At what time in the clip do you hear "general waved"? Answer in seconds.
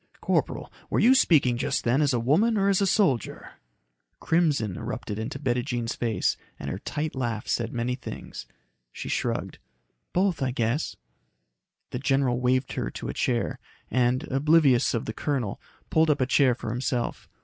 11.99-12.73